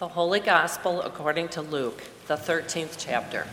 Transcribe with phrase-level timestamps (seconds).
[0.00, 3.46] The Holy Gospel according to Luke, the 13th chapter.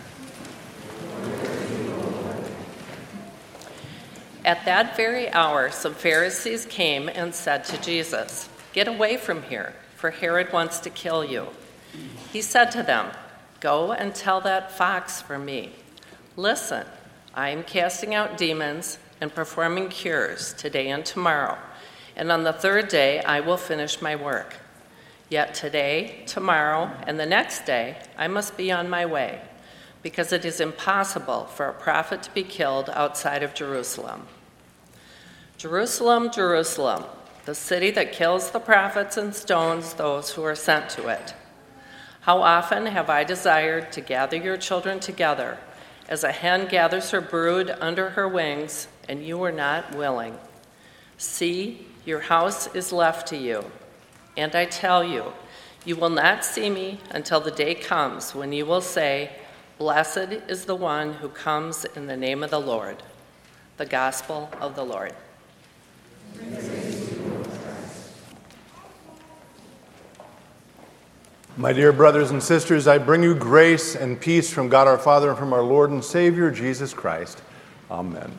[4.45, 9.75] At that very hour, some Pharisees came and said to Jesus, Get away from here,
[9.97, 11.47] for Herod wants to kill you.
[12.31, 13.11] He said to them,
[13.59, 15.73] Go and tell that fox for me.
[16.37, 16.85] Listen,
[17.33, 21.57] I am casting out demons and performing cures today and tomorrow,
[22.15, 24.55] and on the third day I will finish my work.
[25.29, 29.41] Yet today, tomorrow, and the next day, I must be on my way,
[30.01, 34.27] because it is impossible for a prophet to be killed outside of Jerusalem.
[35.57, 37.03] Jerusalem, Jerusalem,
[37.45, 41.33] the city that kills the prophets and stones those who are sent to it.
[42.21, 45.57] How often have I desired to gather your children together,
[46.07, 50.37] as a hen gathers her brood under her wings, and you were not willing.
[51.17, 53.65] See, your house is left to you.
[54.37, 55.33] And I tell you,
[55.83, 59.31] you will not see me until the day comes when you will say,
[59.77, 63.03] Blessed is the one who comes in the name of the Lord.
[63.77, 65.13] The Gospel of the Lord.
[71.57, 75.29] My dear brothers and sisters, I bring you grace and peace from God our Father
[75.29, 77.41] and from our Lord and Savior, Jesus Christ.
[77.89, 78.31] Amen.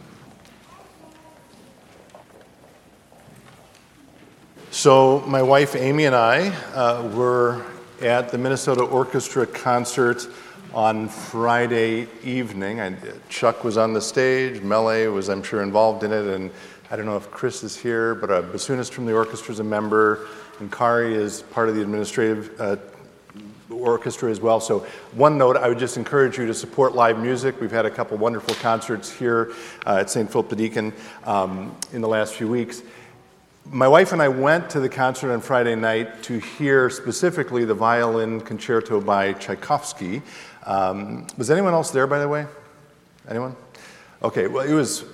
[4.70, 7.64] So, my wife Amy and I uh, were
[8.02, 10.28] at the Minnesota Orchestra concert
[10.74, 12.78] on Friday evening.
[12.78, 12.94] I,
[13.30, 16.50] Chuck was on the stage, Mele was, I'm sure, involved in it, and
[16.90, 19.64] I don't know if Chris is here, but a bassoonist from the orchestra is a
[19.64, 20.28] member,
[20.60, 22.76] and Kari is part of the administrative uh,
[23.70, 24.60] orchestra as well.
[24.60, 24.80] So,
[25.12, 27.58] one note, I would just encourage you to support live music.
[27.58, 29.54] We've had a couple wonderful concerts here
[29.86, 30.30] uh, at St.
[30.30, 30.92] Philip the Deacon
[31.24, 32.82] um, in the last few weeks.
[33.70, 37.74] My wife and I went to the concert on Friday night to hear specifically the
[37.74, 40.22] violin concerto by Tchaikovsky.
[40.64, 42.46] Um, was anyone else there, by the way?
[43.28, 43.54] Anyone?
[44.22, 45.04] Okay, well, it was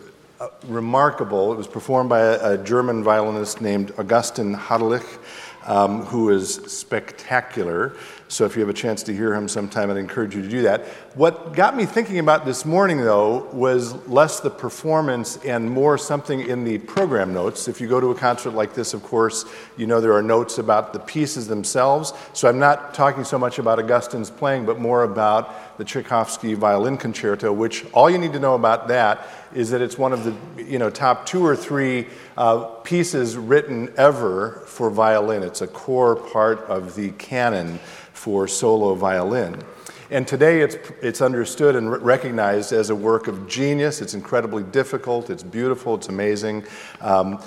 [0.41, 1.53] uh, remarkable.
[1.53, 5.19] It was performed by a, a German violinist named Augustin Hadelich,
[5.65, 7.95] um, who is spectacular.
[8.29, 10.63] So if you have a chance to hear him sometime, I'd encourage you to do
[10.63, 10.87] that.
[11.15, 16.41] What got me thinking about this morning, though, was less the performance and more something
[16.41, 17.69] in the program notes.
[17.69, 19.45] If you go to a concert like this, of course,
[19.77, 22.13] you know there are notes about the pieces themselves.
[22.33, 26.97] So I'm not talking so much about Augustin's playing, but more about the Tchaikovsky violin
[26.97, 30.63] concerto, which all you need to know about that is that it's one of the
[30.63, 32.07] you know, top two or three
[32.37, 35.43] uh, pieces written ever for violin.
[35.43, 37.79] It's a core part of the canon
[38.13, 39.63] for solo violin.
[40.11, 44.03] And today it's, it's understood and recognized as a work of genius.
[44.03, 46.65] It's incredibly difficult, it's beautiful, it's amazing.
[47.01, 47.43] Um,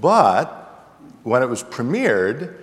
[0.00, 0.62] but
[1.24, 2.56] when it was premiered,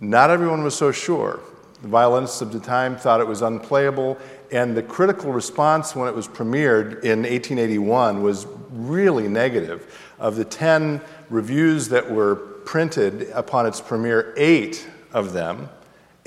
[0.00, 1.40] not everyone was so sure.
[1.82, 4.18] The violinists of the time thought it was unplayable,
[4.50, 9.94] and the critical response when it was premiered in 1881 was really negative.
[10.18, 11.00] Of the 10
[11.30, 15.68] reviews that were printed upon its premiere, eight of them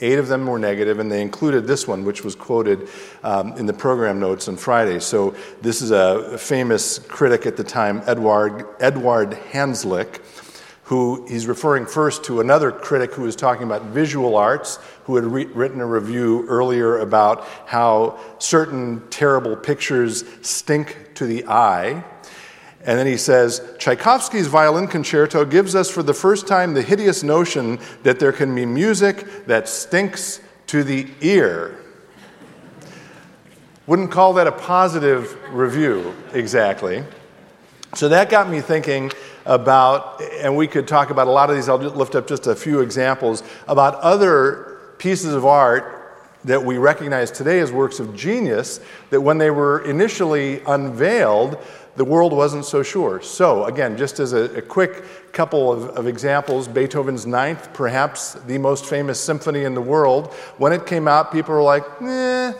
[0.01, 2.89] Eight of them were negative, and they included this one, which was quoted
[3.23, 4.99] um, in the program notes on Friday.
[4.99, 10.19] So, this is a famous critic at the time, Edward, Edward Hanslick,
[10.91, 15.23] who he's referring first to another critic who was talking about visual arts, who had
[15.23, 22.03] re- written a review earlier about how certain terrible pictures stink to the eye.
[22.83, 27.23] And then he says Tchaikovsky's violin concerto gives us for the first time the hideous
[27.23, 31.77] notion that there can be music that stinks to the ear.
[33.87, 37.05] Wouldn't call that a positive review exactly.
[37.95, 39.13] So that got me thinking
[39.45, 42.55] about, and we could talk about a lot of these, I'll lift up just a
[42.55, 46.01] few examples, about other pieces of art
[46.43, 48.79] that we recognize today as works of genius
[49.09, 51.57] that when they were initially unveiled,
[51.97, 53.21] the world wasn't so sure.
[53.21, 55.03] So, again, just as a, a quick
[55.33, 60.71] couple of, of, examples, Beethoven's Ninth, perhaps the most famous symphony in the world, when
[60.71, 62.53] it came out, people were like, eh,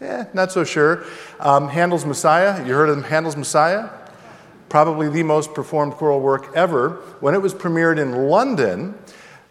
[0.00, 1.04] eh not so sure.
[1.38, 3.88] Um, Handel's Messiah, you heard of Handel's Messiah?
[4.74, 6.94] Probably the most performed choral work ever.
[7.20, 8.98] When it was premiered in London,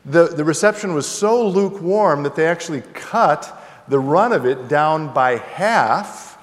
[0.03, 5.13] the, the reception was so lukewarm that they actually cut the run of it down
[5.13, 6.37] by half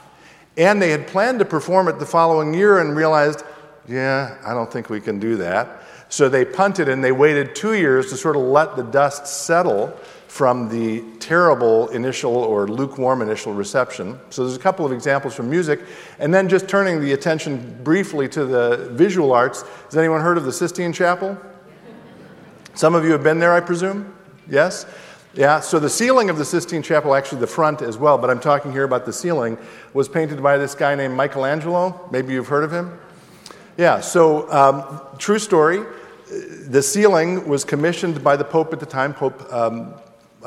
[0.56, 3.42] and they had planned to perform it the following year and realized,
[3.86, 5.82] yeah, I don't think we can do that.
[6.10, 9.96] So they punted and they waited two years to sort of let the dust settle
[10.26, 14.18] from the terrible initial or lukewarm initial reception.
[14.30, 15.80] So there's a couple of examples from music.
[16.18, 19.62] And then just turning the attention briefly to the visual arts.
[19.86, 21.38] Has anyone heard of the Sistine Chapel?
[22.74, 24.14] Some of you have been there, I presume?
[24.48, 24.86] Yes?
[25.34, 28.40] Yeah, so the ceiling of the Sistine Chapel, actually the front as well, but I'm
[28.40, 29.58] talking here about the ceiling,
[29.94, 32.08] was painted by this guy named Michelangelo.
[32.10, 32.98] Maybe you've heard of him.
[33.76, 35.84] Yeah, so um, true story.
[36.30, 39.94] The ceiling was commissioned by the Pope at the time, Pope, um,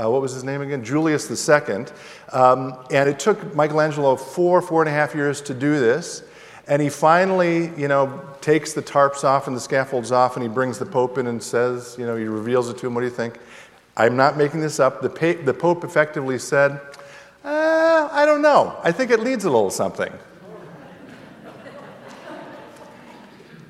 [0.01, 0.83] uh, what was his name again?
[0.83, 1.85] Julius II.
[2.31, 6.23] Um, and it took Michelangelo four, four and a half years to do this.
[6.67, 10.49] And he finally, you know, takes the tarps off and the scaffolds off, and he
[10.49, 12.95] brings the Pope in and says, you know, he reveals it to him.
[12.95, 13.37] What do you think?
[13.97, 15.01] I'm not making this up.
[15.01, 16.79] The, pa- the Pope effectively said,
[17.43, 18.79] uh, I don't know.
[18.83, 20.11] I think it leads a little something.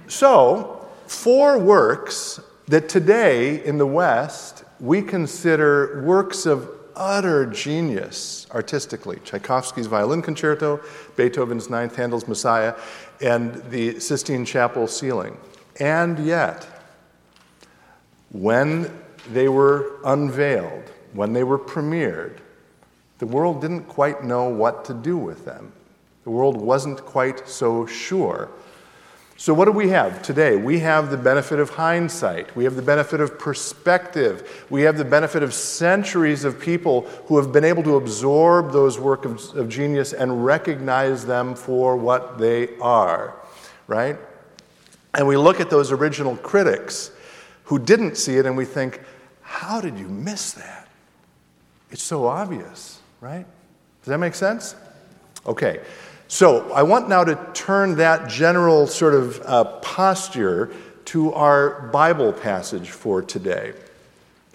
[0.08, 0.73] so,
[1.14, 9.88] four works that today in the West we consider works of utter genius artistically Tchaikovsky's
[9.88, 10.82] Violin Concerto,
[11.16, 12.76] Beethoven's Ninth, Handel's Messiah,
[13.22, 15.38] and the Sistine Chapel ceiling.
[15.80, 16.68] And yet,
[18.32, 18.92] when
[19.32, 22.38] they were unveiled, when they were premiered,
[23.20, 25.72] the world didn't quite know what to do with them.
[26.24, 28.50] The world wasn't quite so sure.
[29.36, 30.56] So, what do we have today?
[30.56, 32.56] We have the benefit of hindsight.
[32.56, 34.66] We have the benefit of perspective.
[34.70, 39.00] We have the benefit of centuries of people who have been able to absorb those
[39.00, 43.36] works of, of genius and recognize them for what they are,
[43.88, 44.18] right?
[45.16, 47.12] And we look at those original critics
[47.66, 49.02] who didn't see it and we think,
[49.42, 50.88] how did you miss that?
[51.92, 53.46] It's so obvious, right?
[54.02, 54.76] Does that make sense?
[55.46, 55.82] Okay,
[56.34, 60.74] so I want now to turn that general sort of uh, posture
[61.06, 63.74] to our Bible passage for today,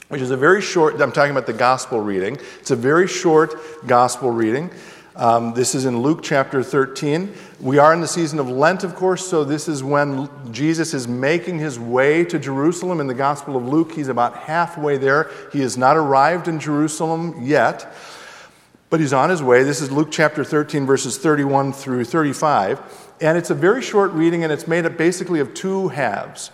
[0.09, 2.37] which is a very short, I'm talking about the gospel reading.
[2.59, 3.55] It's a very short
[3.87, 4.73] gospel reading.
[5.15, 7.33] Um, this is in Luke chapter 13.
[7.61, 11.07] We are in the season of Lent, of course, so this is when Jesus is
[11.07, 12.99] making his way to Jerusalem.
[12.99, 15.31] In the Gospel of Luke, he's about halfway there.
[15.53, 17.95] He has not arrived in Jerusalem yet,
[18.91, 19.63] but he's on his way.
[19.63, 22.81] This is Luke chapter 13, verses 31 through 35.
[23.21, 26.51] And it's a very short reading, and it's made up basically of two halves.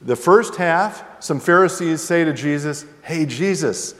[0.00, 3.94] The first half, some Pharisees say to Jesus, Hey, Jesus,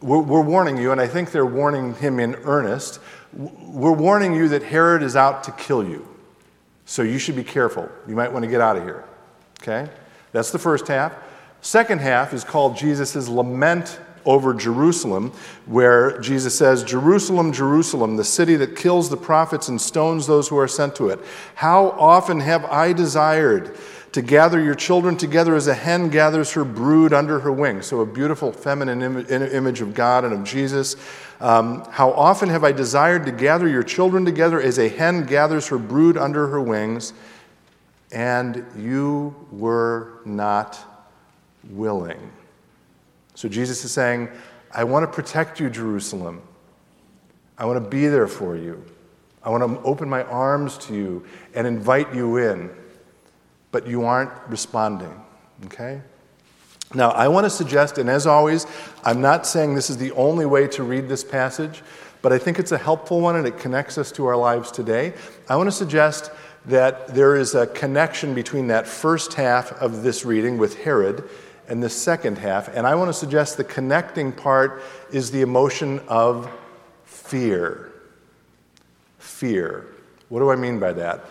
[0.00, 3.00] we're, we're warning you, and I think they're warning him in earnest.
[3.32, 6.06] We're warning you that Herod is out to kill you.
[6.84, 7.88] So you should be careful.
[8.06, 9.04] You might want to get out of here.
[9.60, 9.90] Okay?
[10.32, 11.12] That's the first half.
[11.60, 15.32] Second half is called Jesus' lament over Jerusalem,
[15.64, 20.58] where Jesus says, Jerusalem, Jerusalem, the city that kills the prophets and stones those who
[20.58, 21.20] are sent to it.
[21.54, 23.76] How often have I desired
[24.16, 27.82] to gather your children together as a hen gathers her brood under her wing.
[27.82, 30.96] So, a beautiful feminine Im- image of God and of Jesus.
[31.38, 35.68] Um, How often have I desired to gather your children together as a hen gathers
[35.68, 37.12] her brood under her wings,
[38.10, 40.78] and you were not
[41.68, 42.32] willing.
[43.36, 44.28] So, Jesus is saying,
[44.72, 46.42] I want to protect you, Jerusalem.
[47.56, 48.84] I want to be there for you.
[49.44, 51.24] I want to open my arms to you
[51.54, 52.70] and invite you in
[53.76, 55.12] but you aren't responding.
[55.66, 56.00] Okay?
[56.94, 58.66] Now, I want to suggest, and as always,
[59.04, 61.82] I'm not saying this is the only way to read this passage,
[62.22, 65.12] but I think it's a helpful one and it connects us to our lives today.
[65.46, 66.30] I want to suggest
[66.64, 71.28] that there is a connection between that first half of this reading with Herod
[71.68, 74.82] and the second half, and I want to suggest the connecting part
[75.12, 76.50] is the emotion of
[77.04, 77.92] fear.
[79.18, 79.86] Fear.
[80.28, 81.24] What do I mean by that?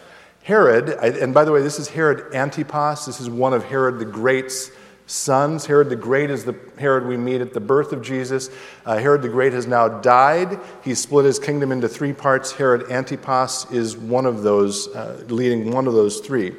[0.44, 3.06] Herod, and by the way, this is Herod Antipas.
[3.06, 4.72] This is one of Herod the Great's
[5.08, 5.66] sons.
[5.66, 8.50] Herod the Great is the Herod we meet at the birth of Jesus.
[8.86, 10.60] Uh, Herod the Great has now died.
[10.84, 12.52] He's split his kingdom into three parts.
[12.52, 16.56] Herod Antipas is one of those, uh, leading one of those three.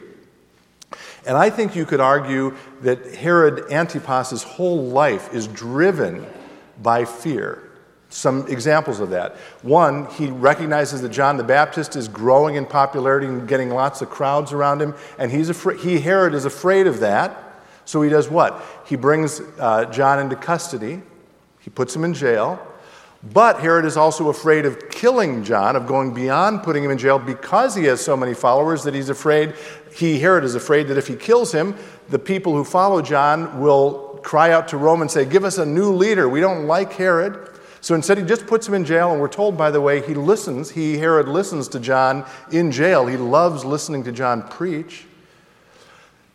[1.26, 6.24] And I think you could argue that Herod Antipas's whole life is driven
[6.80, 7.62] by fear.
[8.08, 9.36] Some examples of that.
[9.62, 14.08] One, he recognizes that John the Baptist is growing in popularity and getting lots of
[14.08, 17.42] crowds around him, and he's afraid, he, Herod, is afraid of that.
[17.84, 18.62] So he does what?
[18.86, 21.02] He brings uh, John into custody,
[21.60, 22.64] he puts him in jail.
[23.32, 27.18] But Herod is also afraid of killing John, of going beyond putting him in jail
[27.18, 29.54] because he has so many followers that he's afraid,
[29.96, 31.74] he, Herod, is afraid that if he kills him,
[32.10, 35.64] the people who follow John will cry out to Rome and say, Give us a
[35.64, 36.28] new leader.
[36.28, 37.48] We don't like Herod.
[37.80, 40.12] So instead, he just puts him in jail, and we're told, by the way, he
[40.12, 40.70] listens.
[40.70, 43.06] He, Herod, listens to John in jail.
[43.06, 45.06] He loves listening to John preach.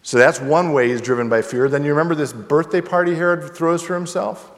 [0.02, 1.70] So that's one way he's driven by fear.
[1.70, 4.50] Then you remember this birthday party Herod throws for himself?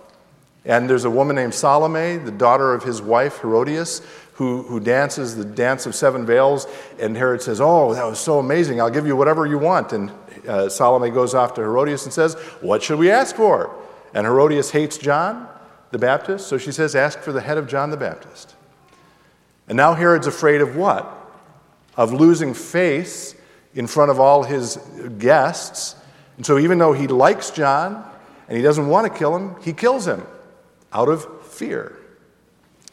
[0.65, 4.01] And there's a woman named Salome, the daughter of his wife, Herodias,
[4.33, 6.67] who, who dances the dance of seven veils.
[6.99, 8.81] And Herod says, Oh, that was so amazing.
[8.81, 9.93] I'll give you whatever you want.
[9.93, 10.11] And
[10.47, 13.75] uh, Salome goes off to Herodias and says, What should we ask for?
[14.13, 15.47] And Herodias hates John.
[15.91, 16.47] the Baptist?
[16.47, 18.55] So she says, Ask for the head of John the Baptist.
[19.67, 21.19] And now Herod's afraid of what?
[21.95, 23.35] Of losing face
[23.75, 24.77] in front of all his
[25.17, 25.95] guests.
[26.37, 28.03] And so, even though he likes John
[28.47, 30.25] and he doesn't want to kill him, he kills him
[30.91, 31.97] out of fear.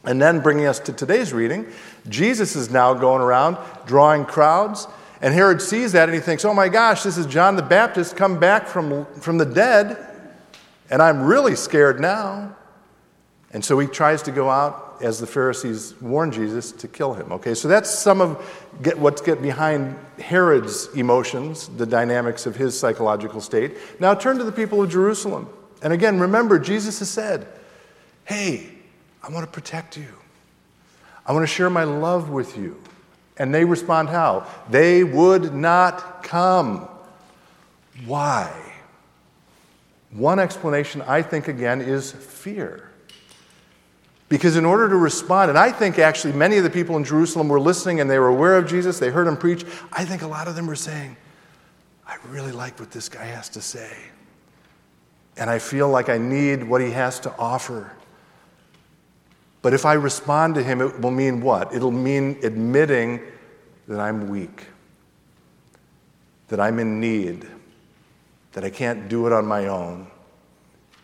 [0.05, 1.67] And then, bringing us to today's reading,
[2.09, 4.87] Jesus is now going around drawing crowds.
[5.21, 8.17] And Herod sees that and he thinks, oh my gosh, this is John the Baptist
[8.17, 10.07] come back from, from the dead.
[10.89, 12.57] And I'm really scared now.
[13.53, 17.33] And so he tries to go out, as the Pharisees warned Jesus, to kill him.
[17.33, 22.79] Okay, so that's some of get, what's get behind Herod's emotions, the dynamics of his
[22.79, 23.77] psychological state.
[23.99, 25.49] Now turn to the people of Jerusalem.
[25.83, 27.47] And again, remember, Jesus has said,
[28.25, 28.71] hey,
[29.23, 30.09] I want to protect you.
[31.27, 32.81] I want to share my love with you.
[33.37, 34.47] And they respond how?
[34.69, 36.89] They would not come.
[38.05, 38.51] Why?
[40.11, 42.91] One explanation, I think, again, is fear.
[44.29, 47.49] Because in order to respond, and I think actually many of the people in Jerusalem
[47.49, 49.65] were listening and they were aware of Jesus, they heard him preach.
[49.93, 51.17] I think a lot of them were saying,
[52.07, 53.91] I really like what this guy has to say.
[55.37, 57.93] And I feel like I need what he has to offer.
[59.63, 61.75] But if I respond to him, it will mean what?
[61.75, 63.21] It'll mean admitting
[63.89, 64.67] that I'm weak,
[66.49, 67.47] that I'm in need,
[68.53, 70.07] that I can't do it on my own.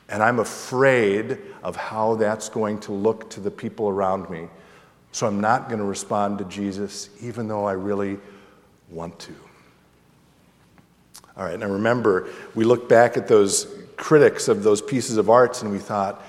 [0.09, 4.49] And I'm afraid of how that's going to look to the people around me.
[5.13, 8.19] So I'm not going to respond to Jesus, even though I really
[8.91, 9.35] want to.
[11.37, 15.63] All right, now remember, we look back at those critics of those pieces of arts
[15.63, 16.23] and we thought,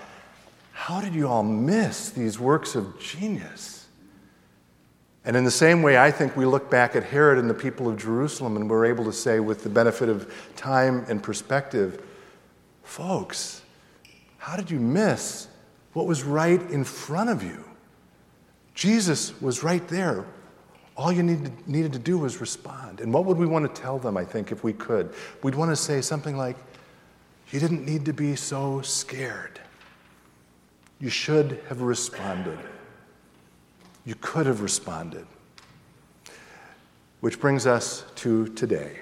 [0.78, 3.88] how did you all miss these works of genius?
[5.26, 7.90] And in the same way, I think we look back at Herod and the people
[7.90, 12.06] of Jerusalem and we're able to say, with the benefit of time and perspective,
[12.84, 13.64] folks,
[14.38, 15.48] how did you miss
[15.94, 17.66] what was right in front of you?
[18.76, 20.26] Jesus was right there.
[20.96, 23.02] All you needed, needed to do was respond.
[23.02, 25.12] And what would we want to tell them, I think, if we could?
[25.42, 26.56] We'd want to say something like,
[27.52, 29.60] You didn't need to be so scared.
[31.00, 32.60] You should have responded.
[34.06, 35.26] You could have responded.
[37.20, 39.00] Which brings us to today.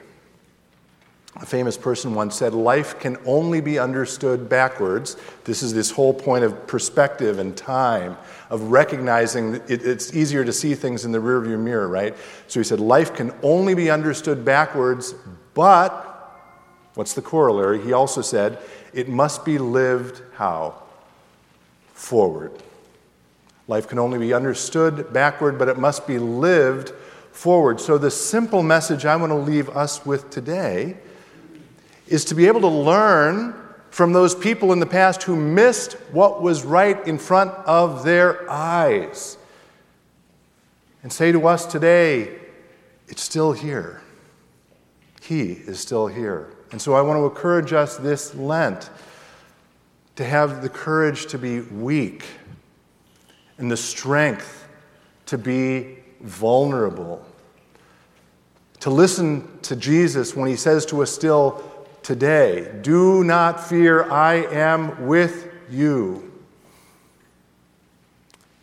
[1.41, 5.17] A famous person once said, Life can only be understood backwards.
[5.43, 8.17] This is this whole point of perspective and time,
[8.49, 12.15] of recognizing it's easier to see things in the rearview mirror, right?
[12.47, 15.13] So he said, Life can only be understood backwards,
[15.53, 16.01] but,
[16.93, 17.81] what's the corollary?
[17.81, 18.59] He also said,
[18.93, 20.83] It must be lived how?
[21.95, 22.51] Forward.
[23.67, 26.91] Life can only be understood backward, but it must be lived
[27.31, 27.81] forward.
[27.81, 30.97] So, the simple message I want to leave us with today
[32.07, 33.55] is to be able to learn
[33.89, 38.49] from those people in the past who missed what was right in front of their
[38.51, 39.37] eyes.
[41.01, 42.35] And say to us today,
[43.07, 44.01] it's still here.
[45.21, 46.51] He is still here.
[46.71, 48.89] And so I want to encourage us this Lent
[50.15, 52.25] to have the courage to be weak
[53.57, 54.67] and the strength
[55.27, 57.25] to be vulnerable.
[58.81, 61.63] To listen to Jesus when he says to us still
[62.03, 66.31] today, Do not fear, I am with you.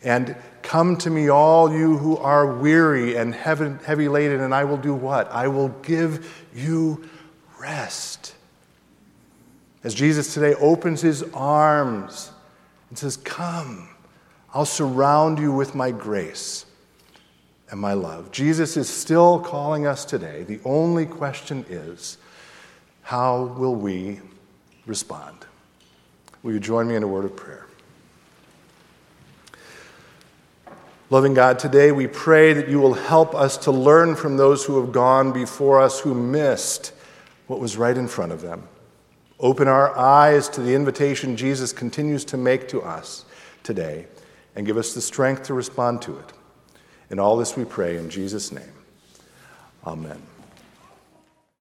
[0.01, 4.77] And come to me, all you who are weary and heavy laden, and I will
[4.77, 5.29] do what?
[5.31, 7.09] I will give you
[7.59, 8.32] rest.
[9.83, 12.31] As Jesus today opens his arms
[12.89, 13.89] and says, Come,
[14.53, 16.65] I'll surround you with my grace
[17.69, 18.31] and my love.
[18.31, 20.43] Jesus is still calling us today.
[20.43, 22.17] The only question is,
[23.01, 24.21] how will we
[24.85, 25.45] respond?
[26.43, 27.65] Will you join me in a word of prayer?
[31.09, 34.79] Loving God, today we pray that you will help us to learn from those who
[34.79, 36.93] have gone before us who missed
[37.47, 38.67] what was right in front of them.
[39.43, 43.25] Open our eyes to the invitation Jesus continues to make to us
[43.61, 44.07] today
[44.55, 46.31] and give us the strength to respond to it.
[47.09, 48.71] In all this we pray in Jesus' name.
[49.85, 50.21] Amen.